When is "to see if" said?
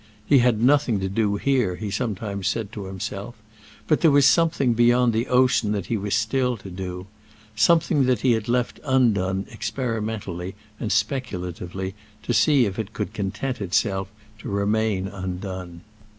12.23-12.79